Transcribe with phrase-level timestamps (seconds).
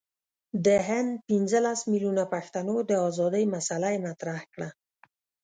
[0.65, 4.69] د هند پنځه لس میلیونه پښتنو د آزادی مسله یې مطرح کړه.